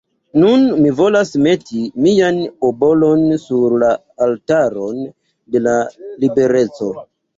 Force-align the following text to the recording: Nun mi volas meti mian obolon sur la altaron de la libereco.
Nun 0.43 0.61
mi 0.85 0.93
volas 0.99 1.33
meti 1.47 1.81
mian 2.05 2.39
obolon 2.69 3.23
sur 3.43 3.77
la 3.83 3.91
altaron 4.29 5.05
de 5.57 5.63
la 5.67 5.75
libereco. 6.25 6.91